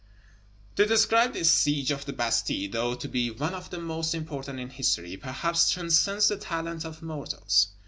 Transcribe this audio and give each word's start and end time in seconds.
To 0.77 0.85
describe 0.87 1.33
this 1.33 1.51
Siege 1.51 1.91
of 1.91 2.05
the 2.07 2.13
Bastille 2.13 2.71
(thought 2.71 3.01
to 3.01 3.07
be 3.07 3.29
one 3.29 3.53
of 3.53 3.69
the 3.69 3.77
most 3.77 4.15
important 4.15 4.59
in 4.59 4.71
History) 4.71 5.15
perhaps 5.15 5.69
transcends 5.69 6.27
the 6.27 6.37
talent 6.37 6.83
of 6.85 7.03
mortals. 7.03 7.67